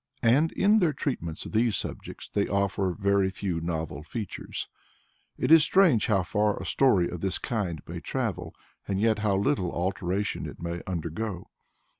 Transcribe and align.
And 0.23 0.51
in 0.53 0.79
their 0.79 0.93
treatments 0.93 1.45
of 1.45 1.51
these 1.51 1.77
subjects 1.77 2.27
they 2.27 2.47
offer 2.47 2.95
very 2.99 3.29
few 3.29 3.59
novel 3.61 4.01
features. 4.01 4.67
It 5.37 5.51
is 5.51 5.61
strange 5.63 6.07
how 6.07 6.23
far 6.23 6.57
a 6.59 6.65
story 6.65 7.07
of 7.07 7.21
this 7.21 7.37
kind 7.37 7.83
may 7.87 7.99
travel, 7.99 8.55
and 8.87 8.99
yet 8.99 9.19
how 9.19 9.35
little 9.35 9.71
alteration 9.71 10.47
it 10.47 10.59
may 10.59 10.81
undergo. 10.87 11.51